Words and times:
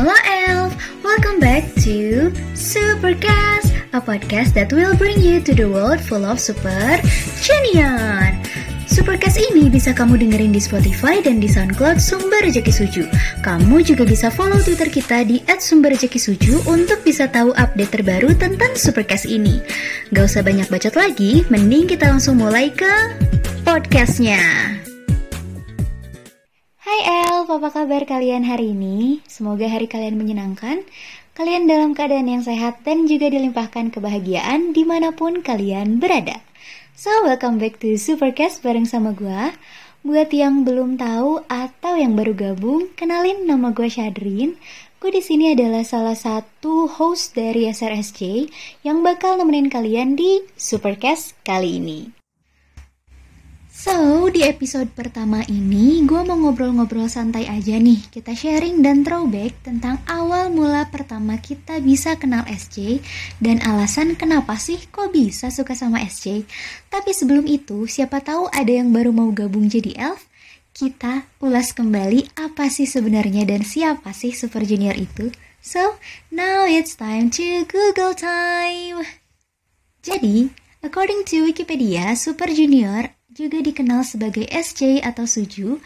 Hello 0.00 0.16
Elf, 0.48 0.72
welcome 1.04 1.36
back 1.44 1.76
to 1.84 2.32
Supercast, 2.56 3.68
a 3.92 4.00
podcast 4.00 4.56
that 4.56 4.72
will 4.72 4.96
bring 4.96 5.20
you 5.20 5.44
to 5.44 5.52
the 5.52 5.68
world 5.68 6.00
full 6.00 6.24
of 6.24 6.40
super 6.40 6.96
genius. 7.44 8.32
Supercast 8.88 9.36
ini 9.36 9.68
bisa 9.68 9.92
kamu 9.92 10.16
dengerin 10.16 10.56
di 10.56 10.60
Spotify 10.64 11.20
dan 11.20 11.36
di 11.36 11.52
SoundCloud 11.52 12.00
Sumber 12.00 12.40
Rezeki 12.40 12.72
Suju. 12.72 13.04
Kamu 13.44 13.84
juga 13.84 14.08
bisa 14.08 14.32
follow 14.32 14.56
Twitter 14.64 14.88
kita 14.88 15.20
di 15.20 15.44
@sumberrezeki_suju 15.44 16.64
untuk 16.64 17.04
bisa 17.04 17.28
tahu 17.28 17.52
update 17.52 18.00
terbaru 18.00 18.32
tentang 18.32 18.72
Supercast 18.80 19.28
ini. 19.28 19.60
Gak 20.16 20.32
usah 20.32 20.40
banyak 20.40 20.72
bacot 20.72 20.96
lagi, 20.96 21.44
mending 21.52 21.84
kita 21.84 22.08
langsung 22.08 22.40
mulai 22.40 22.72
ke 22.72 22.88
podcastnya. 23.68 24.40
Hai 26.90 27.06
Elf, 27.06 27.46
apa 27.46 27.70
kabar 27.70 28.02
kalian 28.02 28.42
hari 28.42 28.74
ini? 28.74 29.22
Semoga 29.22 29.70
hari 29.70 29.86
kalian 29.86 30.18
menyenangkan, 30.18 30.82
kalian 31.38 31.70
dalam 31.70 31.94
keadaan 31.94 32.26
yang 32.26 32.42
sehat 32.42 32.82
dan 32.82 33.06
juga 33.06 33.30
dilimpahkan 33.30 33.94
kebahagiaan 33.94 34.74
di 34.74 34.82
mana 34.82 35.14
pun 35.14 35.38
kalian 35.38 36.02
berada. 36.02 36.42
So, 36.98 37.14
welcome 37.22 37.62
back 37.62 37.78
to 37.78 37.94
Supercast 37.94 38.66
bareng 38.66 38.90
sama 38.90 39.14
gue. 39.14 39.54
Buat 40.02 40.34
yang 40.34 40.66
belum 40.66 40.98
tahu 40.98 41.46
atau 41.46 41.94
yang 41.94 42.18
baru 42.18 42.34
gabung, 42.34 42.90
kenalin 42.98 43.46
nama 43.46 43.70
gue 43.70 43.86
Syadrin. 43.86 44.58
Gue 44.98 45.14
di 45.14 45.22
sini 45.22 45.54
adalah 45.54 45.86
salah 45.86 46.18
satu 46.18 46.90
host 46.90 47.38
dari 47.38 47.70
SRSJ 47.70 48.50
yang 48.82 49.06
bakal 49.06 49.38
nemenin 49.38 49.70
kalian 49.70 50.18
di 50.18 50.42
Supercast 50.58 51.38
kali 51.46 51.78
ini. 51.78 52.19
So, 53.80 54.28
di 54.28 54.44
episode 54.44 54.92
pertama 54.92 55.40
ini 55.48 56.04
gue 56.04 56.20
mau 56.28 56.36
ngobrol-ngobrol 56.36 57.08
santai 57.08 57.48
aja 57.48 57.80
nih. 57.80 58.12
Kita 58.12 58.36
sharing 58.36 58.84
dan 58.84 59.00
throwback 59.00 59.56
tentang 59.64 59.96
awal 60.04 60.52
mula 60.52 60.84
pertama 60.92 61.40
kita 61.40 61.80
bisa 61.80 62.12
kenal 62.20 62.44
SJ 62.44 63.00
dan 63.40 63.56
alasan 63.64 64.20
kenapa 64.20 64.60
sih 64.60 64.76
kok 64.92 65.16
bisa 65.16 65.48
suka 65.48 65.72
sama 65.72 66.04
SJ. 66.04 66.44
Tapi 66.92 67.16
sebelum 67.16 67.48
itu, 67.48 67.88
siapa 67.88 68.20
tahu 68.20 68.52
ada 68.52 68.68
yang 68.68 68.92
baru 68.92 69.16
mau 69.16 69.32
gabung 69.32 69.64
jadi 69.72 69.96
elf? 69.96 70.28
Kita 70.76 71.24
ulas 71.40 71.72
kembali 71.72 72.36
apa 72.36 72.68
sih 72.68 72.84
sebenarnya 72.84 73.48
dan 73.48 73.64
siapa 73.64 74.12
sih 74.12 74.36
Super 74.36 74.60
Junior 74.68 74.92
itu. 74.92 75.32
So, 75.64 75.96
now 76.28 76.68
it's 76.68 77.00
time 77.00 77.32
to 77.32 77.64
Google 77.64 78.12
time. 78.12 79.08
Jadi, 80.04 80.52
according 80.84 81.24
to 81.32 81.48
Wikipedia, 81.48 82.12
Super 82.12 82.52
Junior 82.52 83.16
juga 83.30 83.62
dikenal 83.62 84.02
sebagai 84.02 84.46
SJ 84.50 85.06
atau 85.06 85.24
Suju, 85.24 85.78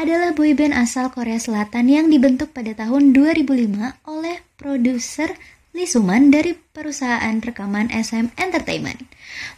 adalah 0.00 0.32
boyband 0.32 0.72
asal 0.72 1.12
Korea 1.12 1.36
Selatan 1.36 1.90
yang 1.90 2.06
dibentuk 2.08 2.56
pada 2.56 2.72
tahun 2.72 3.12
2005 3.12 4.08
oleh 4.08 4.40
produser 4.56 5.36
Lee 5.70 5.86
Suman 5.86 6.34
dari 6.34 6.56
perusahaan 6.56 7.36
rekaman 7.38 7.94
SM 7.94 8.34
Entertainment. 8.34 9.06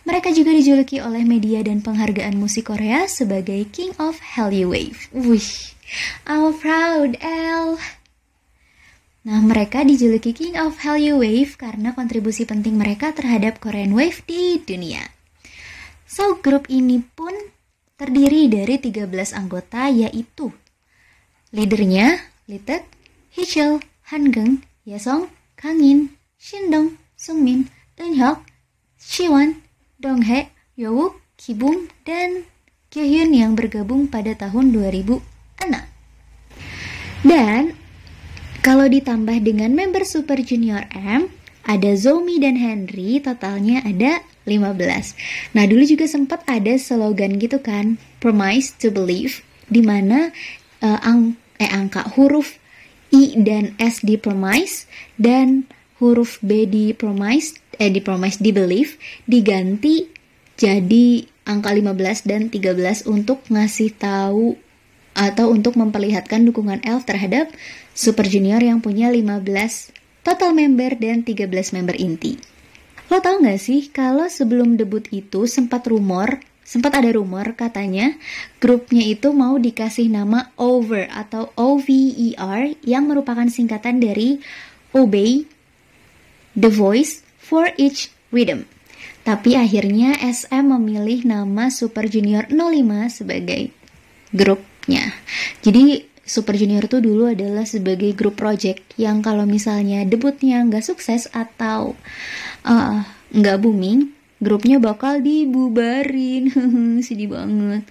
Mereka 0.04 0.34
juga 0.36 0.52
dijuluki 0.52 1.00
oleh 1.00 1.24
media 1.24 1.64
dan 1.64 1.80
penghargaan 1.80 2.36
musik 2.36 2.68
Korea 2.68 3.08
sebagai 3.08 3.64
King 3.72 3.96
of 3.96 4.20
Hallyu 4.36 4.68
Wave. 4.74 5.08
Wih, 5.16 5.72
I'm 6.28 6.52
proud, 6.58 7.16
El. 7.22 7.80
Nah, 9.22 9.40
mereka 9.40 9.86
dijuluki 9.86 10.34
King 10.34 10.58
of 10.58 10.82
Hallyu 10.82 11.22
Wave 11.22 11.54
karena 11.54 11.94
kontribusi 11.94 12.44
penting 12.44 12.74
mereka 12.74 13.14
terhadap 13.14 13.62
Korean 13.62 13.94
Wave 13.94 14.20
di 14.26 14.58
dunia. 14.60 15.21
So, 16.12 16.36
grup 16.44 16.68
ini 16.68 17.00
pun 17.00 17.32
terdiri 17.96 18.44
dari 18.52 18.76
13 18.76 19.32
anggota 19.32 19.88
yaitu 19.88 20.52
Leadernya 21.56 22.20
Litek, 22.44 22.84
Hichel, 23.32 23.80
Hangeng, 24.12 24.60
Yesong, 24.84 25.32
Kangin, 25.56 26.12
Shindong, 26.36 27.00
Sungmin, 27.16 27.72
Eunhyuk, 27.96 28.44
Shiwan, 29.00 29.64
Donghae, 29.96 30.52
Yowook, 30.76 31.16
Kibum, 31.40 31.88
dan 32.04 32.44
Kyohyun 32.92 33.32
yang 33.32 33.56
bergabung 33.56 34.04
pada 34.12 34.36
tahun 34.36 34.68
2006. 34.76 35.16
Dan 37.24 37.72
kalau 38.60 38.84
ditambah 38.84 39.40
dengan 39.40 39.72
member 39.72 40.04
Super 40.04 40.44
Junior 40.44 40.84
M, 40.92 41.32
ada 41.62 41.90
Zomi 41.94 42.42
dan 42.42 42.58
Henry, 42.58 43.22
totalnya 43.22 43.82
ada 43.86 44.22
15. 44.44 45.54
Nah, 45.54 45.64
dulu 45.66 45.82
juga 45.86 46.10
sempat 46.10 46.42
ada 46.50 46.74
slogan 46.74 47.38
gitu 47.38 47.62
kan, 47.62 47.98
promise 48.18 48.74
to 48.74 48.90
believe, 48.90 49.46
di 49.70 49.80
mana 49.80 50.34
uh, 50.82 50.98
ang 51.06 51.38
eh, 51.62 51.70
angka 51.70 52.10
huruf 52.18 52.58
I 53.12 53.36
dan 53.38 53.76
S 53.76 54.02
di 54.02 54.16
promise 54.16 54.88
dan 55.20 55.68
huruf 56.00 56.40
B 56.42 56.66
di 56.66 56.96
promise 56.96 57.60
eh 57.76 57.92
di 57.92 58.00
promise 58.02 58.40
di 58.40 58.50
believe 58.50 58.96
diganti 59.28 60.08
jadi 60.56 61.22
angka 61.44 61.70
15 61.70 62.28
dan 62.28 62.48
13 62.48 63.06
untuk 63.06 63.44
ngasih 63.52 63.94
tahu 64.00 64.56
atau 65.12 65.52
untuk 65.52 65.76
memperlihatkan 65.76 66.42
dukungan 66.48 66.80
elf 66.88 67.04
terhadap 67.04 67.52
Super 67.92 68.24
Junior 68.24 68.64
yang 68.64 68.80
punya 68.80 69.12
15 69.12 70.01
total 70.22 70.54
member 70.54 70.94
dan 70.98 71.26
13 71.26 71.50
member 71.74 71.94
inti. 71.98 72.38
Lo 73.12 73.20
tau 73.20 73.42
gak 73.42 73.60
sih 73.60 73.92
kalau 73.92 74.30
sebelum 74.30 74.80
debut 74.80 75.04
itu 75.12 75.44
sempat 75.44 75.84
rumor, 75.84 76.40
sempat 76.64 76.96
ada 76.96 77.12
rumor 77.12 77.52
katanya 77.52 78.16
grupnya 78.56 79.04
itu 79.04 79.34
mau 79.36 79.60
dikasih 79.60 80.08
nama 80.08 80.48
Over 80.56 81.12
atau 81.12 81.52
OVER 81.58 82.78
yang 82.86 83.04
merupakan 83.10 83.44
singkatan 83.50 84.00
dari 84.00 84.40
Obey, 84.96 85.44
The 86.56 86.70
Voice 86.72 87.20
for 87.36 87.68
Each 87.76 88.08
Rhythm. 88.32 88.64
Tapi 89.22 89.54
akhirnya 89.54 90.18
SM 90.18 90.66
memilih 90.66 91.22
nama 91.22 91.70
Super 91.70 92.10
Junior 92.10 92.50
05 92.50 93.22
sebagai 93.22 93.70
grupnya. 94.34 95.14
Jadi 95.62 96.11
Super 96.32 96.56
Junior 96.56 96.88
tuh 96.88 97.04
dulu 97.04 97.28
adalah 97.28 97.68
sebagai 97.68 98.16
grup 98.16 98.40
project 98.40 98.96
yang 98.96 99.20
kalau 99.20 99.44
misalnya 99.44 100.00
debutnya 100.08 100.64
nggak 100.64 100.80
sukses 100.80 101.28
atau 101.28 101.92
uh, 102.64 103.04
nggak 103.36 103.60
booming, 103.60 104.08
grupnya 104.40 104.80
bakal 104.80 105.20
dibubarin. 105.20 106.48
Sedih 107.04 107.36
banget. 107.36 107.84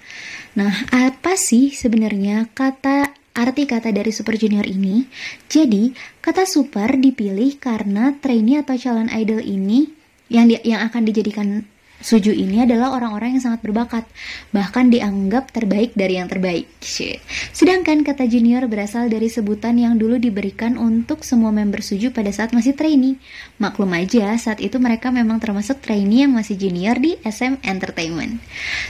Nah, 0.57 0.73
apa 0.89 1.37
sih 1.37 1.69
sebenarnya 1.69 2.49
kata 2.57 3.13
arti 3.37 3.69
kata 3.69 3.93
dari 3.93 4.09
Super 4.09 4.41
Junior 4.41 4.65
ini? 4.65 5.05
Jadi, 5.45 5.93
kata 6.17 6.49
super 6.49 6.97
dipilih 6.97 7.61
karena 7.61 8.17
trainee 8.17 8.57
atau 8.57 8.73
calon 8.73 9.13
idol 9.13 9.45
ini 9.45 9.85
yang 10.33 10.49
di, 10.49 10.57
yang 10.65 10.81
akan 10.89 11.05
dijadikan 11.05 11.61
Suju 12.01 12.33
ini 12.33 12.65
adalah 12.65 12.97
orang-orang 12.97 13.37
yang 13.37 13.43
sangat 13.45 13.61
berbakat, 13.61 14.09
bahkan 14.49 14.89
dianggap 14.89 15.53
terbaik 15.53 15.93
dari 15.93 16.17
yang 16.17 16.25
terbaik. 16.25 16.65
Shit. 16.81 17.21
Sedangkan 17.53 18.01
kata 18.01 18.25
junior 18.25 18.65
berasal 18.65 19.07
dari 19.07 19.29
sebutan 19.29 19.77
yang 19.77 20.01
dulu 20.01 20.17
diberikan 20.17 20.81
untuk 20.81 21.21
semua 21.21 21.53
member 21.53 21.85
Suju 21.85 22.09
pada 22.09 22.33
saat 22.33 22.57
masih 22.57 22.73
trainee. 22.73 23.21
Maklum 23.61 23.93
aja, 23.93 24.33
saat 24.41 24.57
itu 24.59 24.81
mereka 24.81 25.13
memang 25.13 25.37
termasuk 25.37 25.79
trainee 25.79 26.25
yang 26.25 26.33
masih 26.33 26.57
junior 26.57 26.97
di 26.97 27.21
SM 27.21 27.61
Entertainment. 27.61 28.41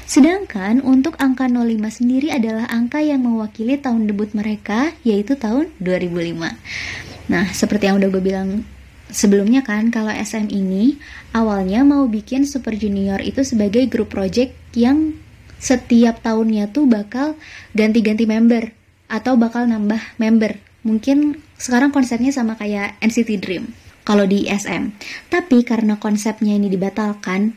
Sedangkan 0.07 0.79
untuk 0.79 1.19
angka 1.19 1.51
05 1.51 2.01
sendiri 2.01 2.31
adalah 2.31 2.71
angka 2.71 3.03
yang 3.03 3.27
mewakili 3.27 3.75
tahun 3.75 4.07
debut 4.07 4.31
mereka, 4.31 4.95
yaitu 5.03 5.35
tahun 5.35 5.67
2005. 5.83 6.55
Nah, 7.27 7.45
seperti 7.51 7.91
yang 7.91 7.99
udah 7.99 8.09
gue 8.11 8.23
bilang 8.23 8.49
Sebelumnya 9.11 9.61
kan 9.61 9.91
kalau 9.91 10.09
SM 10.09 10.47
ini 10.47 10.95
awalnya 11.35 11.83
mau 11.83 12.07
bikin 12.07 12.47
Super 12.47 12.79
Junior 12.79 13.19
itu 13.19 13.43
sebagai 13.43 13.83
grup 13.91 14.15
project 14.15 14.55
yang 14.71 15.19
setiap 15.61 16.23
tahunnya 16.23 16.71
tuh 16.73 16.89
bakal 16.89 17.37
ganti-ganti 17.75 18.25
member 18.25 18.71
atau 19.11 19.35
bakal 19.35 19.67
nambah 19.67 19.99
member. 20.17 20.57
Mungkin 20.81 21.37
sekarang 21.59 21.93
konsepnya 21.93 22.33
sama 22.33 22.57
kayak 22.57 22.97
NCT 23.03 23.29
Dream 23.37 23.69
kalau 24.01 24.25
di 24.25 24.49
SM. 24.49 24.95
Tapi 25.29 25.61
karena 25.61 25.99
konsepnya 25.99 26.57
ini 26.57 26.71
dibatalkan 26.71 27.53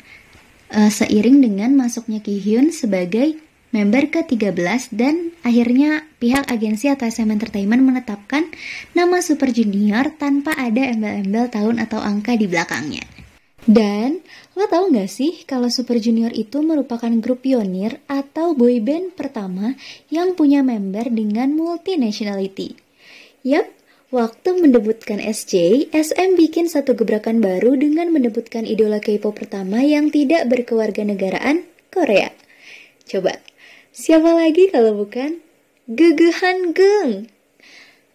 uh, 0.74 0.90
seiring 0.90 1.40
dengan 1.40 1.72
masuknya 1.78 2.20
Kihyun 2.20 2.74
sebagai 2.74 3.40
member 3.74 4.06
ke-13 4.06 4.94
dan 4.94 5.34
akhirnya 5.42 6.06
pihak 6.22 6.46
agensi 6.46 6.86
atau 6.86 7.10
SM 7.10 7.26
Entertainment 7.26 7.82
menetapkan 7.82 8.46
nama 8.94 9.18
Super 9.18 9.50
Junior 9.50 10.14
tanpa 10.14 10.54
ada 10.54 10.86
embel-embel 10.86 11.50
tahun 11.50 11.82
atau 11.82 11.98
angka 11.98 12.38
di 12.38 12.46
belakangnya. 12.46 13.02
Dan 13.64 14.20
lo 14.54 14.68
tau 14.70 14.92
gak 14.92 15.10
sih 15.10 15.42
kalau 15.48 15.72
Super 15.72 15.98
Junior 15.98 16.30
itu 16.30 16.62
merupakan 16.62 17.10
grup 17.18 17.42
pionir 17.42 17.98
atau 18.06 18.54
boyband 18.54 19.16
pertama 19.18 19.74
yang 20.12 20.38
punya 20.38 20.62
member 20.62 21.10
dengan 21.10 21.56
multi 21.56 21.96
nationality? 21.96 22.76
Yap, 23.42 23.66
waktu 24.12 24.60
mendebutkan 24.60 25.16
SJ, 25.18 25.88
SM 25.90 26.36
bikin 26.36 26.68
satu 26.68 26.92
gebrakan 26.92 27.40
baru 27.40 27.74
dengan 27.74 28.12
mendebutkan 28.12 28.68
idola 28.68 29.00
K-pop 29.00 29.32
pertama 29.32 29.80
yang 29.80 30.12
tidak 30.12 30.44
berkewarganegaraan 30.46 31.64
Korea. 31.88 32.30
Coba, 33.08 33.36
Siapa 33.94 34.34
lagi 34.34 34.74
kalau 34.74 35.06
bukan 35.06 35.38
Gegehan 35.86 36.74
Geng? 36.74 37.30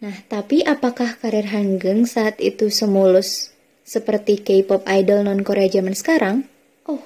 Nah, 0.04 0.12
tapi 0.28 0.60
apakah 0.60 1.16
karir 1.16 1.48
Hanggeng 1.56 2.04
saat 2.04 2.36
itu 2.44 2.68
semulus 2.68 3.56
seperti 3.88 4.44
K-pop 4.44 4.84
idol 4.92 5.24
non-Korea 5.24 5.72
zaman 5.72 5.96
sekarang? 5.96 6.44
Oh, 6.84 7.00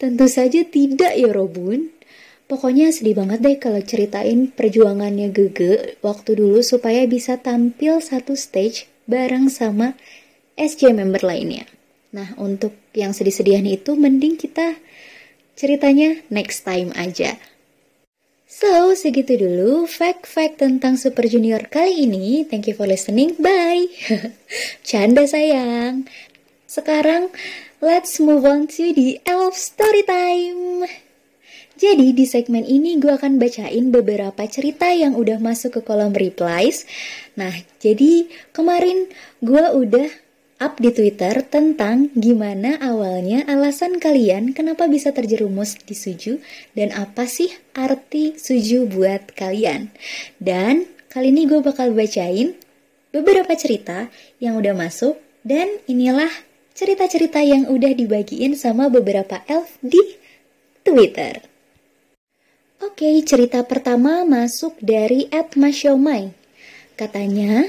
tentu 0.00 0.24
saja 0.24 0.64
tidak 0.64 1.20
ya 1.20 1.28
Robun. 1.36 1.92
Pokoknya 2.48 2.96
sedih 2.96 3.12
banget 3.12 3.44
deh 3.44 3.60
kalau 3.60 3.84
ceritain 3.84 4.56
perjuangannya 4.56 5.28
Gege 5.28 6.00
waktu 6.00 6.32
dulu 6.32 6.64
supaya 6.64 7.04
bisa 7.04 7.36
tampil 7.36 8.00
satu 8.00 8.32
stage 8.40 8.88
bareng 9.04 9.52
sama 9.52 9.92
SJ 10.56 10.96
member 10.96 11.20
lainnya. 11.20 11.68
Nah, 12.16 12.32
untuk 12.40 12.72
yang 12.96 13.12
sedih-sedihan 13.12 13.68
itu 13.68 14.00
mending 14.00 14.40
kita 14.40 14.80
ceritanya 15.60 16.24
next 16.32 16.64
time 16.64 16.88
aja. 16.96 17.36
So, 18.48 18.96
segitu 18.96 19.36
dulu 19.36 19.84
fact-fact 19.84 20.64
tentang 20.64 20.96
Super 20.96 21.28
Junior 21.28 21.68
kali 21.68 22.08
ini. 22.08 22.48
Thank 22.48 22.72
you 22.72 22.72
for 22.72 22.88
listening. 22.88 23.36
Bye. 23.36 23.92
Canda 24.88 25.28
sayang. 25.28 26.08
Sekarang, 26.64 27.28
let's 27.84 28.16
move 28.16 28.48
on 28.48 28.64
to 28.72 28.96
the 28.96 29.20
Elf 29.28 29.52
Story 29.52 30.00
Time. 30.00 30.88
Jadi 31.76 32.16
di 32.16 32.24
segmen 32.24 32.64
ini 32.64 32.96
gue 32.96 33.20
akan 33.20 33.36
bacain 33.36 33.92
beberapa 33.92 34.40
cerita 34.48 34.88
yang 34.96 35.12
udah 35.12 35.36
masuk 35.44 35.76
ke 35.76 35.80
kolom 35.84 36.16
replies. 36.16 36.88
Nah, 37.36 37.52
jadi 37.84 38.32
kemarin 38.56 39.12
gue 39.44 39.64
udah 39.76 40.08
up 40.58 40.78
di 40.82 40.90
Twitter 40.90 41.46
tentang 41.46 42.10
gimana 42.18 42.78
awalnya 42.82 43.46
alasan 43.46 44.02
kalian 44.02 44.54
kenapa 44.54 44.90
bisa 44.90 45.14
terjerumus 45.14 45.78
di 45.86 45.94
suju 45.94 46.42
dan 46.74 46.90
apa 46.94 47.30
sih 47.30 47.50
arti 47.78 48.34
suju 48.34 48.90
buat 48.90 49.34
kalian. 49.38 49.94
Dan 50.42 50.86
kali 51.10 51.30
ini 51.30 51.46
gue 51.46 51.62
bakal 51.62 51.94
bacain 51.94 52.58
beberapa 53.14 53.54
cerita 53.54 54.10
yang 54.42 54.58
udah 54.58 54.74
masuk 54.74 55.16
dan 55.46 55.70
inilah 55.86 56.30
cerita-cerita 56.74 57.42
yang 57.42 57.70
udah 57.70 57.94
dibagiin 57.94 58.54
sama 58.58 58.86
beberapa 58.86 59.42
elf 59.50 59.78
di 59.82 59.98
Twitter. 60.86 61.42
Oke, 62.78 63.10
cerita 63.26 63.66
pertama 63.66 64.22
masuk 64.22 64.78
dari 64.78 65.26
Ed 65.34 65.58
Katanya, 66.94 67.66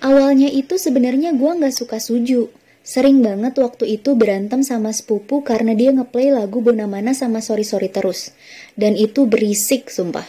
Awalnya 0.00 0.48
itu 0.48 0.80
sebenarnya 0.80 1.36
gue 1.36 1.52
nggak 1.60 1.76
suka 1.76 2.00
suju. 2.00 2.48
Sering 2.80 3.20
banget 3.20 3.60
waktu 3.60 4.00
itu 4.00 4.16
berantem 4.16 4.64
sama 4.64 4.96
sepupu 4.96 5.44
karena 5.44 5.76
dia 5.76 5.92
ngeplay 5.92 6.32
lagu 6.32 6.64
Bonamana 6.64 7.12
sama 7.12 7.44
Sorry 7.44 7.68
Sorry 7.68 7.92
terus. 7.92 8.32
Dan 8.72 8.96
itu 8.96 9.28
berisik 9.28 9.92
sumpah. 9.92 10.24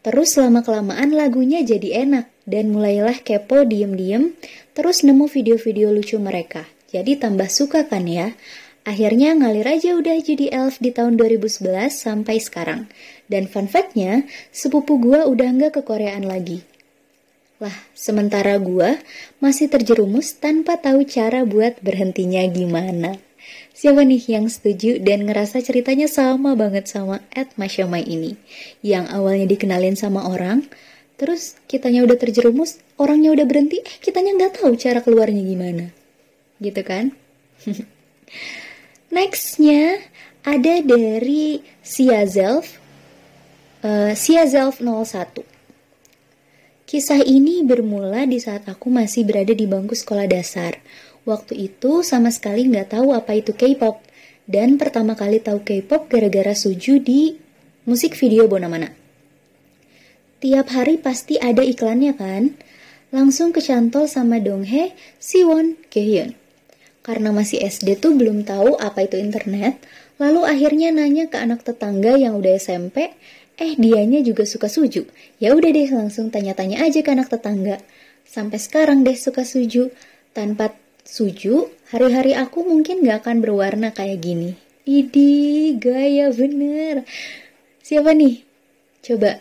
Terus 0.00 0.40
lama-kelamaan 0.40 1.12
lagunya 1.12 1.60
jadi 1.60 2.08
enak 2.08 2.32
dan 2.48 2.72
mulailah 2.72 3.20
kepo 3.20 3.68
diem-diem 3.68 4.32
terus 4.72 5.04
nemu 5.04 5.28
video-video 5.28 5.92
lucu 5.92 6.16
mereka. 6.16 6.64
Jadi 6.88 7.20
tambah 7.20 7.52
suka 7.52 7.84
kan 7.84 8.08
ya? 8.08 8.32
Akhirnya 8.86 9.34
ngalir 9.34 9.66
aja 9.66 9.98
udah 9.98 10.14
jadi 10.22 10.54
elf 10.54 10.78
di 10.78 10.94
tahun 10.94 11.18
2011 11.18 11.90
sampai 11.90 12.38
sekarang. 12.38 12.86
Dan 13.26 13.50
fun 13.50 13.66
fact-nya, 13.66 14.24
sepupu 14.54 15.02
gue 15.02 15.26
udah 15.26 15.48
nggak 15.58 15.76
ke 15.76 15.82
Koreaan 15.82 16.22
lagi. 16.22 16.62
Lah, 17.56 17.72
sementara 17.96 18.60
gua 18.60 19.00
masih 19.40 19.72
terjerumus 19.72 20.36
tanpa 20.36 20.76
tahu 20.76 21.08
cara 21.08 21.40
buat 21.48 21.80
berhentinya 21.80 22.44
gimana. 22.52 23.16
Siapa 23.72 24.04
nih 24.04 24.20
yang 24.28 24.48
setuju 24.52 25.00
dan 25.00 25.24
ngerasa 25.24 25.64
ceritanya 25.64 26.04
sama 26.04 26.52
banget 26.52 26.88
sama 26.88 27.24
Ed 27.32 27.52
Masyamai 27.56 28.04
ini? 28.04 28.36
Yang 28.84 29.08
awalnya 29.08 29.46
dikenalin 29.48 29.96
sama 29.96 30.28
orang, 30.28 30.68
terus 31.16 31.56
kitanya 31.64 32.04
udah 32.04 32.20
terjerumus, 32.20 32.76
orangnya 33.00 33.32
udah 33.32 33.48
berhenti, 33.48 33.80
eh 33.80 33.96
kitanya 34.04 34.36
nggak 34.36 34.60
tahu 34.60 34.76
cara 34.76 35.00
keluarnya 35.00 35.40
gimana. 35.40 35.84
Gitu 36.60 36.80
kan? 36.84 37.16
Nextnya 39.16 40.04
ada 40.44 40.74
dari 40.84 41.64
Siazelf, 41.80 42.76
uh, 43.80 44.12
Siazelf 44.12 44.84
01. 44.84 45.55
Kisah 46.86 47.18
ini 47.18 47.66
bermula 47.66 48.30
di 48.30 48.38
saat 48.38 48.70
aku 48.70 48.94
masih 48.94 49.26
berada 49.26 49.50
di 49.50 49.66
bangku 49.66 49.98
sekolah 49.98 50.30
dasar. 50.30 50.78
Waktu 51.26 51.66
itu 51.66 52.06
sama 52.06 52.30
sekali 52.30 52.62
nggak 52.70 52.94
tahu 52.94 53.10
apa 53.10 53.34
itu 53.34 53.50
K-pop. 53.58 53.98
Dan 54.46 54.78
pertama 54.78 55.18
kali 55.18 55.42
tahu 55.42 55.66
K-pop 55.66 56.06
gara-gara 56.06 56.54
Suju 56.54 57.02
di 57.02 57.34
musik 57.90 58.14
video 58.14 58.46
Bonamana. 58.46 58.94
Tiap 60.38 60.70
hari 60.70 61.02
pasti 61.02 61.42
ada 61.42 61.66
iklannya 61.66 62.14
kan? 62.14 62.54
Langsung 63.10 63.50
kecantol 63.50 64.06
sama 64.06 64.38
Donghae, 64.38 64.94
Siwon, 65.18 65.74
Kehyun. 65.90 66.38
Karena 67.02 67.34
masih 67.34 67.66
SD 67.66 67.98
tuh 67.98 68.14
belum 68.14 68.46
tahu 68.46 68.78
apa 68.78 69.10
itu 69.10 69.18
internet, 69.18 69.82
lalu 70.22 70.46
akhirnya 70.46 70.94
nanya 70.94 71.26
ke 71.26 71.34
anak 71.34 71.66
tetangga 71.66 72.14
yang 72.14 72.38
udah 72.38 72.54
SMP, 72.54 73.10
Eh, 73.56 73.72
dianya 73.80 74.20
juga 74.20 74.44
suka 74.44 74.68
suju. 74.68 75.08
Ya 75.40 75.56
udah 75.56 75.72
deh, 75.72 75.88
langsung 75.88 76.28
tanya-tanya 76.28 76.84
aja 76.84 77.00
ke 77.00 77.08
anak 77.08 77.32
tetangga. 77.32 77.80
Sampai 78.28 78.60
sekarang 78.60 79.00
deh 79.00 79.16
suka 79.16 79.48
suju. 79.48 79.88
Tanpa 80.36 80.76
suju, 81.08 81.72
hari-hari 81.88 82.36
aku 82.36 82.68
mungkin 82.68 83.00
gak 83.00 83.24
akan 83.24 83.40
berwarna 83.40 83.96
kayak 83.96 84.20
gini. 84.20 84.60
Idi, 84.84 85.72
gaya 85.80 86.28
bener. 86.36 87.08
Siapa 87.80 88.12
nih? 88.12 88.44
Coba, 89.00 89.40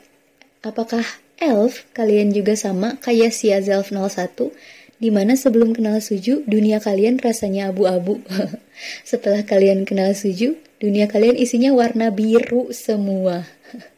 apakah 0.63 1.03
Elf 1.35 1.83
kalian 1.91 2.31
juga 2.31 2.55
sama 2.55 2.95
kayak 3.03 3.35
si 3.35 3.51
Azelf 3.51 3.91
01? 3.91 4.55
Di 4.95 5.11
mana 5.11 5.35
sebelum 5.35 5.75
kenal 5.75 5.99
suju, 5.99 6.47
dunia 6.47 6.79
kalian 6.79 7.19
rasanya 7.19 7.75
abu-abu. 7.75 8.23
Setelah 9.03 9.43
kalian 9.43 9.83
kenal 9.83 10.15
suju, 10.15 10.55
dunia 10.79 11.11
kalian 11.11 11.35
isinya 11.35 11.75
warna 11.75 12.15
biru 12.15 12.71
semua 12.71 13.43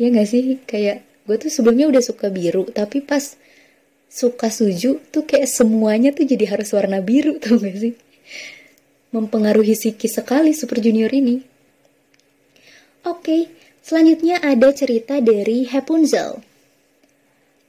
ya 0.00 0.08
gak 0.12 0.28
sih? 0.28 0.60
Kayak 0.64 1.04
gue 1.28 1.36
tuh 1.36 1.50
sebelumnya 1.52 1.88
udah 1.92 2.02
suka 2.02 2.32
biru 2.32 2.64
tapi 2.72 3.04
pas 3.04 3.36
suka 4.08 4.48
suju 4.48 5.04
tuh 5.12 5.28
kayak 5.28 5.44
semuanya 5.44 6.16
tuh 6.16 6.24
jadi 6.24 6.48
harus 6.48 6.72
warna 6.72 7.04
biru 7.04 7.36
tuh 7.44 7.60
gak 7.60 7.76
sih? 7.76 7.94
Mempengaruhi 9.12 9.72
psikis 9.72 10.20
sekali 10.20 10.52
Super 10.52 10.80
Junior 10.84 11.12
ini. 11.12 11.40
Oke 13.08 13.48
selanjutnya 13.84 14.40
ada 14.44 14.68
cerita 14.76 15.16
dari 15.24 15.64
Rapunzel 15.64 16.44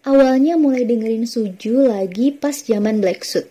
awalnya 0.08 0.56
mulai 0.56 0.88
dengerin 0.88 1.28
suju 1.28 1.92
lagi 1.92 2.32
pas 2.32 2.56
zaman 2.56 3.04
Black 3.04 3.28
Suit. 3.28 3.48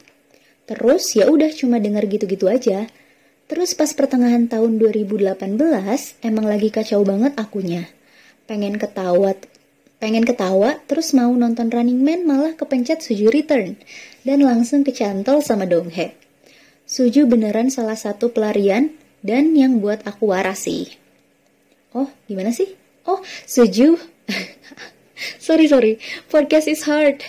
Terus 0.69 1.17
ya 1.17 1.29
udah 1.29 1.49
cuma 1.53 1.81
denger 1.81 2.05
gitu-gitu 2.09 2.49
aja. 2.49 2.89
Terus 3.49 3.73
pas 3.73 3.89
pertengahan 3.97 4.45
tahun 4.45 4.77
2018, 4.77 5.41
emang 6.21 6.45
lagi 6.45 6.69
kacau 6.69 7.01
banget 7.01 7.33
akunya 7.41 7.89
pengen 8.49 8.81
ketawa 8.81 9.37
pengen 10.01 10.25
ketawa 10.25 10.81
terus 10.89 11.13
mau 11.13 11.29
nonton 11.29 11.69
Running 11.69 12.01
Man 12.01 12.25
malah 12.25 12.57
kepencet 12.57 13.05
Suju 13.05 13.29
Return 13.29 13.77
dan 14.25 14.41
langsung 14.41 14.87
kecantol 14.87 15.45
sama 15.45 15.67
Donghae. 15.67 16.15
Suju 16.89 17.29
beneran 17.29 17.69
salah 17.69 17.99
satu 17.99 18.33
pelarian 18.33 18.95
dan 19.21 19.53
yang 19.53 19.83
buat 19.85 20.07
aku 20.09 20.33
waras 20.33 20.65
sih. 20.65 20.97
Oh, 21.93 22.09
gimana 22.31 22.55
sih? 22.55 22.73
Oh, 23.05 23.21
Suju. 23.45 24.01
sorry, 25.45 25.67
sorry. 25.69 26.01
Podcast 26.33 26.71
is 26.71 26.87
hard. 26.87 27.21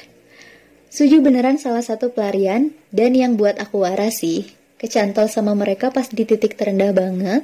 Suju 0.93 1.19
beneran 1.19 1.59
salah 1.59 1.83
satu 1.83 2.13
pelarian 2.13 2.71
dan 2.95 3.17
yang 3.17 3.35
buat 3.35 3.59
aku 3.59 3.83
waras 3.83 4.23
sih. 4.23 4.47
Kecantol 4.79 5.27
sama 5.27 5.57
mereka 5.57 5.91
pas 5.91 6.07
di 6.07 6.23
titik 6.23 6.55
terendah 6.55 6.95
banget 6.95 7.43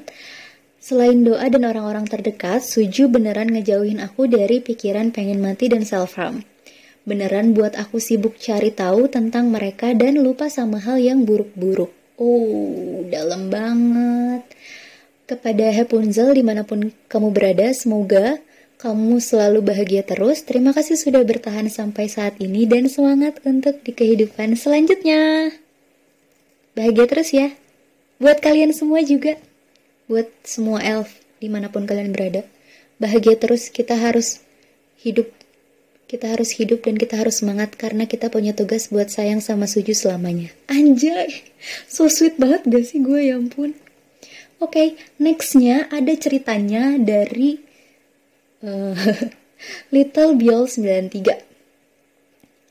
Selain 0.85 1.17
doa 1.25 1.49
dan 1.49 1.65
orang-orang 1.65 2.05
terdekat, 2.05 2.61
Suju 2.61 3.09
beneran 3.09 3.49
ngejauhin 3.49 3.97
aku 3.97 4.29
dari 4.29 4.61
pikiran 4.61 5.09
pengen 5.09 5.41
mati 5.41 5.65
dan 5.65 5.81
self-harm. 5.81 6.45
Beneran 7.09 7.57
buat 7.57 7.73
aku 7.73 7.97
sibuk 7.97 8.37
cari 8.37 8.69
tahu 8.69 9.09
tentang 9.09 9.49
mereka 9.49 9.97
dan 9.97 10.21
lupa 10.21 10.45
sama 10.45 10.77
hal 10.77 11.01
yang 11.01 11.25
buruk-buruk. 11.25 11.89
Oh, 12.21 13.01
dalam 13.09 13.49
banget. 13.49 14.45
Kepada 15.25 15.73
Rapunzel 15.73 16.37
di 16.37 16.45
mana 16.45 16.61
pun 16.61 16.93
kamu 17.09 17.33
berada, 17.33 17.65
semoga 17.73 18.37
kamu 18.77 19.17
selalu 19.17 19.65
bahagia 19.65 20.05
terus. 20.05 20.45
Terima 20.45 20.69
kasih 20.69 21.01
sudah 21.01 21.25
bertahan 21.25 21.65
sampai 21.65 22.13
saat 22.13 22.37
ini 22.37 22.69
dan 22.69 22.85
semangat 22.93 23.41
untuk 23.41 23.81
di 23.81 23.89
kehidupan 23.89 24.53
selanjutnya. 24.53 25.49
Bahagia 26.77 27.09
terus 27.09 27.33
ya. 27.33 27.57
Buat 28.21 28.37
kalian 28.45 28.69
semua 28.69 29.01
juga 29.01 29.41
buat 30.05 30.29
semua 30.45 30.81
elf 30.81 31.11
di 31.41 31.47
mana 31.51 31.69
pun 31.69 31.85
kalian 31.85 32.13
berada. 32.13 32.45
Bahagia 32.97 33.35
terus, 33.35 33.67
kita 33.69 33.97
harus 33.99 34.41
hidup. 35.01 35.29
Kita 36.05 36.31
harus 36.31 36.53
hidup 36.53 36.85
dan 36.85 37.01
kita 37.01 37.17
harus 37.17 37.41
semangat 37.41 37.73
karena 37.75 38.05
kita 38.05 38.29
punya 38.29 38.53
tugas 38.53 38.93
buat 38.93 39.09
sayang 39.09 39.41
sama 39.41 39.65
Suju 39.65 39.97
selamanya. 39.97 40.53
Anjay, 40.69 41.49
so 41.89 42.05
sweet 42.05 42.37
banget 42.37 42.61
gak 42.69 42.85
sih 42.85 43.01
gue 43.01 43.33
ya 43.33 43.35
ampun. 43.35 43.73
Oke, 44.61 44.71
okay, 44.71 44.87
nextnya 45.19 45.89
ada 45.91 46.13
ceritanya 46.15 46.95
dari 47.01 47.59
uh, 48.63 48.95
Little 49.93 50.37
Biol 50.37 50.69
93. 50.69 51.54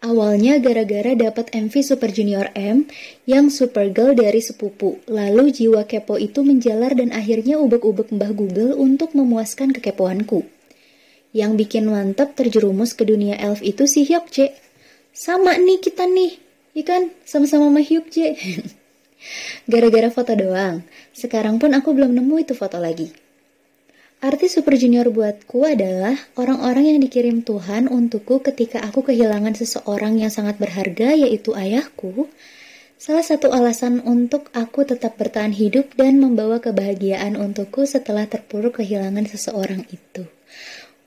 Awalnya 0.05 0.61
gara-gara 0.61 1.17
dapat 1.17 1.49
MV 1.57 1.73
Super 1.81 2.13
Junior 2.13 2.53
M 2.53 2.85
yang 3.25 3.49
Supergirl 3.49 4.13
dari 4.13 4.45
sepupu. 4.45 5.01
Lalu 5.09 5.49
jiwa 5.49 5.89
kepo 5.89 6.21
itu 6.21 6.45
menjalar 6.45 6.93
dan 6.93 7.09
akhirnya 7.09 7.57
ubek-ubek 7.57 8.13
mbah 8.13 8.37
Google 8.37 8.77
untuk 8.77 9.17
memuaskan 9.17 9.73
kekepoanku. 9.73 10.45
Yang 11.33 11.53
bikin 11.57 11.89
mantap 11.89 12.37
terjerumus 12.37 12.93
ke 12.93 13.09
dunia 13.09 13.41
elf 13.41 13.65
itu 13.65 13.89
si 13.89 14.05
Hyuk 14.05 14.29
Sama 15.17 15.57
nih 15.57 15.81
kita 15.81 16.05
nih, 16.05 16.37
ya 16.77 16.85
kan? 16.85 17.09
Sama-sama 17.25 17.73
sama 17.73 17.81
Hyuk 17.81 18.13
Gara-gara 19.73 20.13
foto 20.13 20.37
doang. 20.37 20.85
Sekarang 21.17 21.57
pun 21.57 21.73
aku 21.73 21.97
belum 21.97 22.13
nemu 22.13 22.45
itu 22.45 22.53
foto 22.53 22.77
lagi. 22.77 23.24
Arti 24.21 24.47
Super 24.47 24.79
Junior 24.79 25.11
buatku 25.11 25.67
adalah 25.67 26.15
orang-orang 26.39 26.95
yang 26.95 27.01
dikirim 27.03 27.43
Tuhan 27.43 27.91
untukku 27.91 28.45
ketika 28.45 28.85
aku 28.85 29.03
kehilangan 29.03 29.59
seseorang 29.59 30.23
yang 30.23 30.31
sangat 30.31 30.61
berharga 30.61 31.17
yaitu 31.17 31.57
ayahku. 31.57 32.31
Salah 32.95 33.27
satu 33.27 33.51
alasan 33.51 34.01
untuk 34.07 34.49
aku 34.55 34.87
tetap 34.87 35.19
bertahan 35.19 35.53
hidup 35.53 35.93
dan 35.99 36.23
membawa 36.23 36.63
kebahagiaan 36.63 37.35
untukku 37.35 37.85
setelah 37.85 38.25
terpuruk 38.25 38.81
kehilangan 38.81 39.27
seseorang 39.29 39.85
itu. 39.91 40.25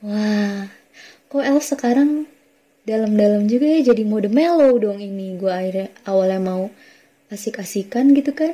Wah, 0.05 0.69
kok 1.31 1.41
El 1.41 1.57
sekarang 1.57 2.29
dalam-dalam 2.85 3.49
juga 3.49 3.65
ya 3.65 3.91
jadi 3.91 4.03
mode 4.05 4.29
mellow 4.29 4.77
dong 4.77 5.01
ini. 5.01 5.41
Gue 5.41 5.49
awalnya 6.05 6.37
mau 6.37 6.69
asik-asikan 7.33 8.13
gitu 8.13 8.31
kan. 8.37 8.53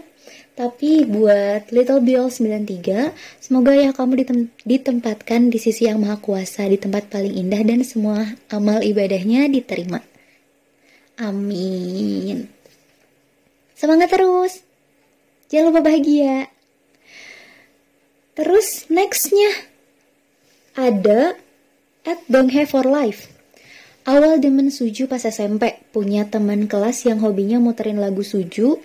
Tapi 0.54 1.02
buat 1.10 1.74
Little 1.74 2.06
Bill 2.06 2.30
93, 2.30 3.10
semoga 3.42 3.74
ya 3.74 3.90
kamu 3.90 4.22
ditem 4.22 4.40
ditempatkan 4.62 5.50
di 5.50 5.58
sisi 5.58 5.90
yang 5.90 5.98
maha 5.98 6.22
kuasa, 6.22 6.70
di 6.70 6.78
tempat 6.78 7.10
paling 7.10 7.34
indah 7.34 7.66
dan 7.66 7.82
semua 7.82 8.38
amal 8.54 8.86
ibadahnya 8.86 9.50
diterima. 9.50 10.06
Amin. 11.18 12.46
Semangat 13.74 14.14
terus. 14.14 14.62
Jangan 15.50 15.74
lupa 15.74 15.82
bahagia. 15.90 16.54
Terus 18.38 18.86
nextnya 18.94 19.50
ada 20.78 21.34
at 22.06 22.22
Donghae 22.30 22.70
for 22.70 22.86
Life. 22.86 23.30
Awal 24.04 24.38
demen 24.44 24.68
suju 24.68 25.08
pas 25.08 25.24
SMP, 25.24 25.80
punya 25.96 26.28
teman 26.28 26.68
kelas 26.68 27.08
yang 27.08 27.24
hobinya 27.24 27.56
muterin 27.56 28.04
lagu 28.04 28.20
suju, 28.20 28.82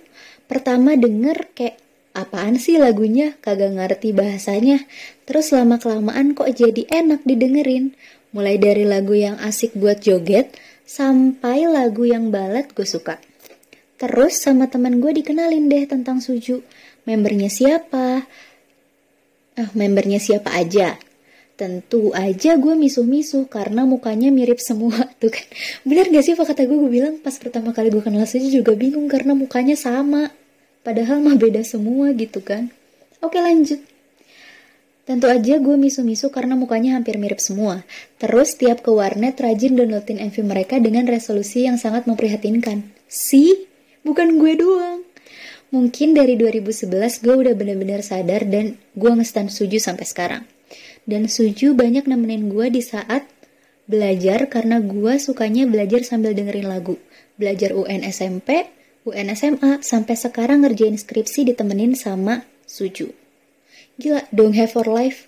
Pertama 0.49 0.97
denger 0.97 1.53
kayak 1.53 1.77
apaan 2.17 2.57
sih 2.57 2.81
lagunya, 2.81 3.37
kagak 3.37 3.77
ngerti 3.77 4.17
bahasanya. 4.17 4.81
Terus 5.29 5.53
lama 5.53 5.77
kelamaan 5.77 6.33
kok 6.33 6.49
jadi 6.49 6.89
enak 6.89 7.21
didengerin. 7.21 7.93
Mulai 8.33 8.57
dari 8.57 8.81
lagu 8.81 9.13
yang 9.13 9.37
asik 9.37 9.77
buat 9.77 10.01
joget, 10.01 10.57
sampai 10.89 11.69
lagu 11.69 12.09
yang 12.09 12.33
balad 12.33 12.73
gue 12.73 12.85
suka. 12.85 13.21
Terus 14.01 14.41
sama 14.41 14.65
teman 14.71 14.97
gue 14.97 15.13
dikenalin 15.13 15.69
deh 15.69 15.85
tentang 15.85 16.17
Suju. 16.17 16.65
Membernya 17.05 17.51
siapa? 17.51 18.25
Ah, 19.59 19.69
membernya 19.77 20.17
siapa 20.17 20.55
aja? 20.55 20.97
Tentu 21.59 22.15
aja 22.15 22.55
gue 22.55 22.71
misuh-misuh 22.71 23.51
karena 23.51 23.83
mukanya 23.83 24.31
mirip 24.31 24.63
semua 24.63 24.95
tuh 25.19 25.27
kan. 25.27 25.43
Bener 25.83 26.07
gak 26.07 26.23
sih 26.23 26.31
apa 26.31 26.47
kata 26.47 26.63
gue? 26.63 26.77
Gue 26.79 26.87
bilang 26.87 27.19
pas 27.19 27.35
pertama 27.35 27.75
kali 27.75 27.91
gue 27.91 27.99
kenal 27.99 28.23
Suju 28.23 28.63
juga 28.63 28.79
bingung 28.79 29.11
karena 29.11 29.35
mukanya 29.35 29.75
sama. 29.75 30.31
Padahal 30.87 31.19
mah 31.19 31.35
beda 31.35 31.59
semua 31.67 32.15
gitu 32.15 32.39
kan. 32.39 32.71
Oke 33.19 33.43
lanjut. 33.43 33.83
Tentu 35.03 35.27
aja 35.27 35.59
gue 35.59 35.75
misu-misu 35.75 36.31
karena 36.31 36.55
mukanya 36.55 36.95
hampir 36.95 37.19
mirip 37.19 37.43
semua. 37.43 37.83
Terus 38.23 38.55
tiap 38.55 38.79
ke 38.79 38.95
warnet 38.95 39.35
rajin 39.35 39.75
downloadin 39.75 40.15
MV 40.31 40.37
mereka 40.47 40.79
dengan 40.79 41.11
resolusi 41.11 41.67
yang 41.67 41.75
sangat 41.75 42.07
memprihatinkan. 42.07 42.87
Si, 43.03 43.67
bukan 44.07 44.39
gue 44.39 44.53
doang. 44.55 45.03
Mungkin 45.75 46.15
dari 46.15 46.39
2011 46.39 47.19
gue 47.19 47.35
udah 47.35 47.51
bener-bener 47.51 47.99
sadar 47.99 48.47
dan 48.47 48.79
gue 48.95 49.11
ngestan 49.11 49.51
Suju 49.51 49.81
sampai 49.81 50.07
sekarang. 50.07 50.43
Dan 51.09 51.25
Suju 51.25 51.73
banyak 51.73 52.05
nemenin 52.05 52.53
gue 52.53 52.69
di 52.69 52.85
saat 52.85 53.25
belajar 53.89 54.45
karena 54.45 54.77
gue 54.77 55.17
sukanya 55.17 55.65
belajar 55.65 56.05
sambil 56.05 56.37
dengerin 56.37 56.69
lagu. 56.69 57.01
Belajar 57.33 57.73
UN 57.73 58.05
SMP, 58.05 58.69
UN 59.09 59.33
SMA 59.33 59.81
sampai 59.81 60.13
sekarang 60.13 60.61
ngerjain 60.61 60.93
skripsi 60.93 61.49
ditemenin 61.49 61.97
sama 61.97 62.45
Suju. 62.69 63.09
Gila, 63.97 64.29
dong 64.29 64.53
have 64.53 64.69
for 64.69 64.85
life. 64.85 65.25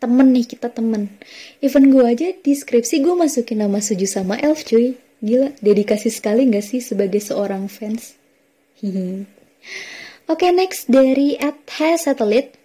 Temen 0.00 0.32
nih, 0.32 0.48
kita 0.48 0.72
temen. 0.72 1.12
Even 1.60 1.92
gue 1.92 2.00
aja 2.00 2.32
di 2.32 2.56
skripsi 2.56 3.04
gue 3.04 3.12
masukin 3.12 3.60
nama 3.60 3.84
Suju 3.84 4.08
sama 4.08 4.40
Elf 4.40 4.64
cuy. 4.64 4.96
Gila, 5.20 5.52
dedikasi 5.60 6.08
sekali 6.08 6.48
gak 6.48 6.64
sih 6.64 6.80
sebagai 6.80 7.20
seorang 7.20 7.68
fans? 7.68 8.16
Hihi. 8.80 9.28
Oke, 10.32 10.48
okay, 10.48 10.50
next 10.56 10.88
dari 10.88 11.36
at 11.36 11.60
Satellite. 12.00 12.59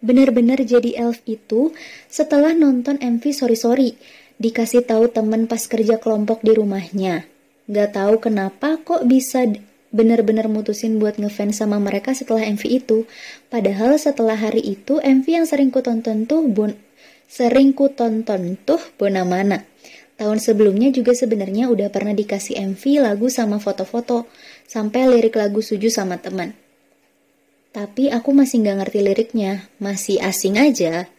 Bener-bener 0.00 0.62
jadi 0.62 0.96
elf 0.98 1.20
itu 1.28 1.74
setelah 2.08 2.56
nonton 2.56 2.98
MV 2.98 3.22
Sorry 3.30 3.58
Sorry. 3.58 3.90
Dikasih 4.40 4.82
tahu 4.82 5.12
temen 5.12 5.46
pas 5.46 5.62
kerja 5.66 6.02
kelompok 6.02 6.42
di 6.42 6.56
rumahnya. 6.56 7.28
Gak 7.70 7.96
tahu 7.96 8.18
kenapa 8.18 8.82
kok 8.82 9.06
bisa 9.06 9.46
bener-bener 9.94 10.50
mutusin 10.50 10.98
buat 10.98 11.22
ngefans 11.22 11.62
sama 11.62 11.78
mereka 11.78 12.12
setelah 12.12 12.42
MV 12.42 12.62
itu. 12.66 13.06
Padahal 13.46 13.94
setelah 13.94 14.34
hari 14.34 14.60
itu 14.60 14.98
MV 14.98 15.26
yang 15.30 15.46
sering 15.46 15.70
ku 15.70 15.78
tonton 15.80 16.26
tuh 16.26 16.42
bon 16.50 16.74
sering 17.30 17.72
ku 17.72 17.88
tonton 17.90 18.58
tuh 18.62 18.82
Bona 18.98 19.22
Mana. 19.22 19.62
Tahun 20.14 20.38
sebelumnya 20.38 20.94
juga 20.94 21.10
sebenarnya 21.10 21.66
udah 21.66 21.90
pernah 21.90 22.14
dikasih 22.14 22.54
MV 22.74 23.02
lagu 23.02 23.26
sama 23.26 23.58
foto-foto, 23.58 24.30
sampai 24.62 25.10
lirik 25.10 25.34
lagu 25.34 25.58
suju 25.58 25.90
sama 25.90 26.22
teman. 26.22 26.54
Tapi 27.74 28.06
aku 28.06 28.30
masih 28.30 28.62
nggak 28.62 28.86
ngerti 28.86 28.98
liriknya, 29.02 29.66
masih 29.82 30.22
asing 30.22 30.54
aja. 30.62 31.10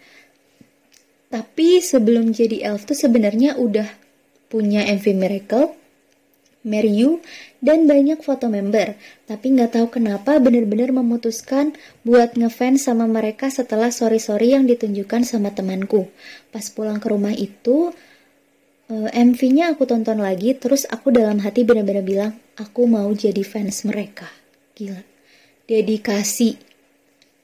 Tapi 1.28 1.84
sebelum 1.84 2.32
jadi 2.32 2.72
elf 2.72 2.88
tuh 2.88 2.96
sebenarnya 2.96 3.60
udah 3.60 3.92
punya 4.48 4.88
MV 4.88 5.04
Miracle, 5.20 5.76
Marry 6.64 6.96
You, 6.96 7.20
dan 7.60 7.92
banyak 7.92 8.24
foto 8.24 8.48
member. 8.48 8.96
Tapi 9.28 9.46
nggak 9.52 9.76
tahu 9.76 10.00
kenapa 10.00 10.40
bener-bener 10.40 10.96
memutuskan 10.96 11.76
buat 12.08 12.40
ngefans 12.40 12.88
sama 12.88 13.04
mereka 13.04 13.52
setelah 13.52 13.92
sorry-sorry 13.92 14.56
yang 14.56 14.64
ditunjukkan 14.64 15.28
sama 15.28 15.52
temanku. 15.52 16.08
Pas 16.56 16.72
pulang 16.72 17.04
ke 17.04 17.12
rumah 17.12 17.36
itu, 17.36 17.92
eh, 18.88 19.10
MV-nya 19.12 19.76
aku 19.76 19.84
tonton 19.84 20.24
lagi, 20.24 20.56
terus 20.56 20.88
aku 20.88 21.12
dalam 21.12 21.44
hati 21.44 21.68
bener-bener 21.68 22.00
bilang, 22.00 22.32
aku 22.56 22.88
mau 22.88 23.12
jadi 23.12 23.44
fans 23.44 23.84
mereka. 23.84 24.32
Gila. 24.72 25.15
Dedikasi. 25.66 26.62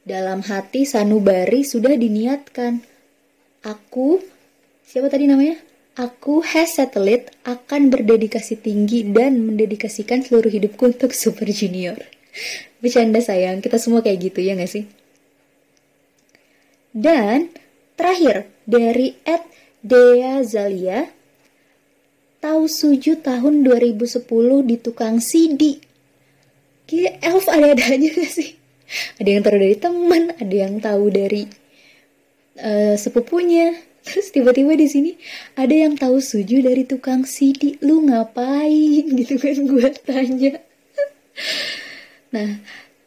Dalam 0.06 0.46
hati 0.46 0.86
sanubari 0.86 1.66
sudah 1.66 1.98
diniatkan. 1.98 2.86
Aku, 3.66 4.22
siapa 4.86 5.10
tadi 5.10 5.25
namanya? 5.25 5.58
Aku 5.98 6.46
has 6.46 6.78
satellite 6.78 7.34
akan 7.50 7.90
berdedikasi 7.90 8.62
tinggi 8.62 9.01
dan 9.10 9.42
mendedikasikan 9.42 10.22
seluruh 10.22 10.54
hidupku 10.54 10.94
untuk 10.94 11.18
Super 11.18 11.50
Junior. 11.50 11.98
Bercanda 12.78 13.25
sayang, 13.25 13.58
kita 13.58 13.82
semua 13.82 14.06
kayak 14.06 14.30
gitu 14.30 14.40
ya 14.46 14.54
gak 14.54 14.70
sih? 14.70 14.86
Dan 16.94 17.50
terakhir 17.98 18.54
dari 18.70 19.18
Ed 19.25 19.44
Dea 19.82 20.46
Zalia, 20.46 21.10
tahu 22.38 22.70
suju 22.70 23.18
tahun 23.25 23.66
2010 23.66 24.22
di 24.62 24.75
tukang 24.78 25.18
CD. 25.18 25.91
Kayak 26.92 27.24
elf 27.24 27.48
ada-ada 27.48 27.84
aja 27.88 28.10
gak 28.12 28.32
sih? 28.36 28.60
Ada 29.16 29.30
yang 29.32 29.44
tahu 29.48 29.56
dari 29.56 29.78
teman, 29.80 30.24
ada 30.36 30.56
yang 30.68 30.74
tahu 30.84 31.08
dari 31.08 31.48
uh, 32.60 33.00
sepupunya, 33.00 33.72
Terus 34.06 34.34
tiba-tiba 34.34 34.74
di 34.74 34.88
sini 34.90 35.12
ada 35.54 35.74
yang 35.74 35.94
tahu 35.94 36.18
Suju 36.18 36.66
dari 36.66 36.84
tukang 36.90 37.26
CD. 37.26 37.78
Lu 37.86 38.02
ngapain 38.10 39.06
gitu 39.20 39.38
kan 39.38 39.58
gue 39.62 39.88
tanya. 40.02 40.54
nah, 42.34 42.50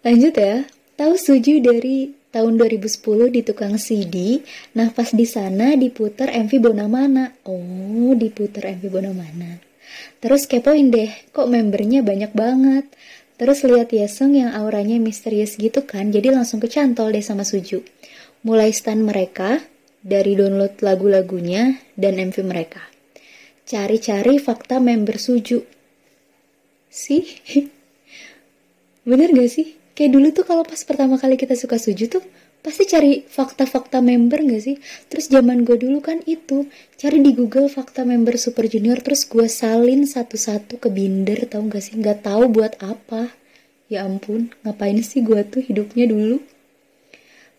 lanjut 0.07 0.35
ya. 0.39 0.63
Tahu 0.95 1.15
Suju 1.19 1.59
dari 1.59 2.15
tahun 2.31 2.59
2010 2.59 3.35
di 3.35 3.41
tukang 3.43 3.75
CD. 3.79 4.39
Nah, 4.79 4.95
pas 4.95 5.11
di 5.11 5.27
sana 5.27 5.75
diputar 5.75 6.31
MV 6.31 6.53
Bonamana. 6.63 7.35
Oh, 7.51 8.15
diputar 8.15 8.71
MV 8.79 8.85
Bonamana. 8.91 9.59
Terus 10.23 10.47
kepoin 10.47 10.95
deh, 10.95 11.11
kok 11.35 11.51
membernya 11.51 12.07
banyak 12.07 12.31
banget. 12.31 12.87
Terus 13.35 13.67
lihat 13.67 13.91
Yesung 13.91 14.39
yang 14.39 14.55
auranya 14.55 14.97
misterius 15.03 15.59
gitu 15.59 15.83
kan, 15.83 16.15
jadi 16.15 16.31
langsung 16.31 16.63
kecantol 16.63 17.11
deh 17.11 17.25
sama 17.25 17.43
Suju. 17.43 17.83
Mulai 18.47 18.71
stand 18.71 19.03
mereka, 19.03 19.59
dari 20.05 20.37
download 20.37 20.79
lagu-lagunya 20.85 21.81
dan 21.97 22.21
MV 22.21 22.37
mereka. 22.45 22.85
Cari-cari 23.65 24.37
fakta 24.37 24.77
member 24.77 25.17
Suju. 25.17 25.65
Sih? 26.93 27.25
Bener 29.09 29.33
gak 29.33 29.51
sih? 29.51 29.81
Kayak 29.97 30.11
dulu 30.13 30.29
tuh 30.37 30.45
kalau 30.45 30.63
pas 30.63 30.79
pertama 30.85 31.17
kali 31.17 31.41
kita 31.41 31.57
suka 31.57 31.81
Suju 31.81 32.13
tuh 32.13 32.25
pasti 32.65 32.89
cari 32.89 33.21
fakta-fakta 33.29 34.01
member 34.01 34.41
gak 34.41 34.63
sih? 34.65 34.81
Terus 35.13 35.29
zaman 35.29 35.69
gue 35.69 35.77
dulu 35.77 36.01
kan 36.01 36.25
itu, 36.25 36.65
cari 36.97 37.21
di 37.21 37.37
Google 37.37 37.69
fakta 37.69 38.09
member 38.09 38.41
Super 38.41 38.65
Junior, 38.65 39.05
terus 39.05 39.29
gue 39.29 39.45
salin 39.53 40.09
satu-satu 40.09 40.81
ke 40.81 40.89
binder, 40.89 41.45
tau 41.45 41.61
gak 41.69 41.85
sih? 41.85 42.01
Gak 42.01 42.25
tahu 42.25 42.49
buat 42.49 42.81
apa. 42.81 43.29
Ya 43.93 44.09
ampun, 44.09 44.49
ngapain 44.65 44.97
sih 45.05 45.21
gue 45.21 45.45
tuh 45.45 45.61
hidupnya 45.61 46.09
dulu? 46.09 46.41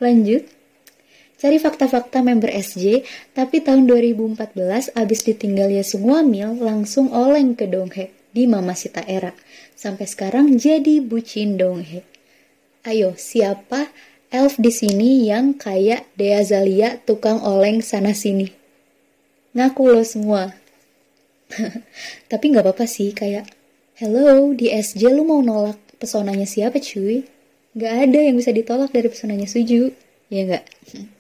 Lanjut, 0.02 0.50
cari 1.38 1.62
fakta-fakta 1.62 2.26
member 2.26 2.50
SJ, 2.50 3.06
tapi 3.38 3.62
tahun 3.62 3.86
2014 3.86 4.98
abis 4.98 5.20
ditinggal 5.22 5.70
semua 5.86 6.26
Mil 6.26 6.58
langsung 6.58 7.14
oleng 7.14 7.54
ke 7.54 7.70
Donghae 7.70 8.10
di 8.34 8.50
Mama 8.50 8.74
Sita 8.74 9.06
Era. 9.06 9.32
Sampai 9.78 10.10
sekarang 10.10 10.58
jadi 10.58 10.98
bucin 11.00 11.62
Donghae. 11.62 12.02
Ayo, 12.90 13.14
siapa 13.14 13.94
elf 14.36 14.60
di 14.60 14.68
sini 14.68 15.24
yang 15.24 15.56
kayak 15.56 16.12
Dea 16.20 16.44
Zalia 16.44 17.00
tukang 17.08 17.40
oleng 17.40 17.80
sana 17.80 18.12
sini. 18.12 18.52
Ngaku 19.56 19.84
lo 19.96 20.04
semua. 20.04 20.52
Tapi 22.32 22.46
nggak 22.52 22.68
apa-apa 22.68 22.84
sih 22.84 23.16
kayak, 23.16 23.48
hello 23.96 24.52
di 24.52 24.68
SJ 24.68 25.16
lu 25.16 25.24
mau 25.24 25.40
nolak 25.40 25.80
pesonanya 25.96 26.44
siapa 26.44 26.84
cuy? 26.84 27.24
Gak 27.76 28.08
ada 28.08 28.20
yang 28.24 28.36
bisa 28.40 28.56
ditolak 28.56 28.92
dari 28.92 29.08
pesonanya 29.12 29.48
Suju, 29.48 29.92
ya 30.32 30.42
nggak? 30.48 30.64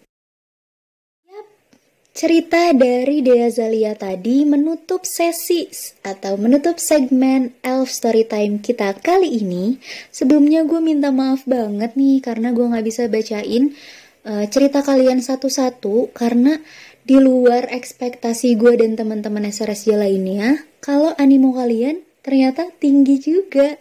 Cerita 2.15 2.71
dari 2.71 3.19
Dea 3.19 3.51
Zalia 3.51 3.91
tadi 3.91 4.47
menutup 4.47 5.03
sesi 5.03 5.67
atau 5.99 6.39
menutup 6.39 6.79
segmen 6.79 7.51
Elf 7.59 7.91
Storytime 7.91 8.63
kita 8.63 8.95
kali 9.03 9.43
ini. 9.43 9.83
Sebelumnya 10.15 10.63
gue 10.63 10.79
minta 10.79 11.11
maaf 11.11 11.43
banget 11.43 11.99
nih 11.99 12.23
karena 12.23 12.55
gue 12.55 12.71
gak 12.71 12.87
bisa 12.87 13.11
bacain 13.11 13.75
uh, 14.23 14.47
cerita 14.47 14.79
kalian 14.79 15.19
satu-satu 15.19 16.15
karena 16.15 16.63
di 17.03 17.19
luar 17.19 17.67
ekspektasi 17.67 18.55
gue 18.55 18.79
dan 18.79 18.95
teman-teman 18.95 19.51
SRSJ 19.51 19.99
lainnya. 19.99 20.63
Kalau 20.79 21.11
animo 21.19 21.51
kalian 21.51 21.99
ternyata 22.23 22.71
tinggi 22.79 23.19
juga 23.19 23.75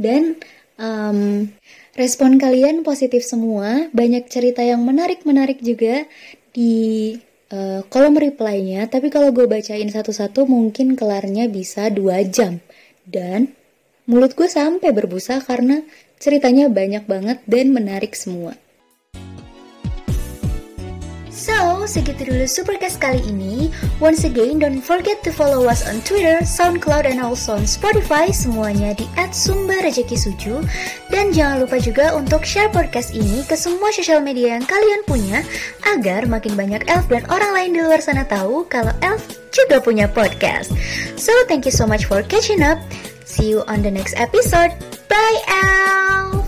dan 0.00 0.40
um, 0.80 1.52
respon 2.00 2.40
kalian 2.40 2.80
positif 2.80 3.28
semua. 3.28 3.92
Banyak 3.92 4.32
cerita 4.32 4.64
yang 4.64 4.80
menarik-menarik 4.88 5.60
juga 5.60 6.08
di 6.56 7.12
uh, 7.54 7.80
kolom 7.86 8.18
reply-nya, 8.18 8.90
tapi 8.90 9.14
kalau 9.14 9.30
gue 9.30 9.46
bacain 9.46 9.86
satu-satu 9.86 10.50
mungkin 10.50 10.98
kelarnya 10.98 11.46
bisa 11.46 11.86
dua 11.94 12.26
jam. 12.26 12.58
Dan 13.06 13.54
mulut 14.10 14.34
gue 14.34 14.50
sampai 14.50 14.90
berbusa 14.90 15.38
karena 15.46 15.86
ceritanya 16.18 16.66
banyak 16.66 17.06
banget 17.06 17.38
dan 17.46 17.70
menarik 17.70 18.18
semua. 18.18 18.58
So, 21.30 21.73
segitu 21.88 22.28
dulu 22.28 22.44
Supercast 22.44 23.00
kali 23.00 23.20
ini. 23.24 23.72
Once 24.02 24.24
again, 24.26 24.60
don't 24.60 24.82
forget 24.82 25.20
to 25.22 25.30
follow 25.30 25.68
us 25.68 25.84
on 25.86 26.00
Twitter, 26.02 26.42
SoundCloud, 26.44 27.08
and 27.08 27.22
also 27.22 27.56
on 27.56 27.64
Spotify, 27.64 28.28
semuanya 28.34 28.92
di 28.92 29.08
@sumberrejekisuju. 29.16 30.60
Dan 31.08 31.32
jangan 31.32 31.64
lupa 31.64 31.80
juga 31.80 32.12
untuk 32.12 32.44
share 32.44 32.68
podcast 32.68 33.14
ini 33.16 33.46
ke 33.46 33.56
semua 33.56 33.94
sosial 33.94 34.20
media 34.20 34.58
yang 34.60 34.64
kalian 34.66 35.02
punya, 35.08 35.40
agar 35.88 36.28
makin 36.28 36.52
banyak 36.58 36.84
elf 36.90 37.08
dan 37.08 37.24
orang 37.32 37.52
lain 37.56 37.70
di 37.76 37.80
luar 37.80 38.00
sana 38.04 38.28
tahu 38.28 38.68
kalau 38.68 38.92
elf 39.00 39.24
juga 39.54 39.80
punya 39.80 40.10
podcast. 40.10 40.74
So, 41.14 41.32
thank 41.46 41.64
you 41.64 41.72
so 41.72 41.88
much 41.88 42.10
for 42.10 42.20
catching 42.26 42.60
up. 42.60 42.76
See 43.24 43.50
you 43.50 43.64
on 43.66 43.80
the 43.80 43.90
next 43.90 44.14
episode. 44.20 44.76
Bye, 45.08 45.40
elf! 45.48 46.43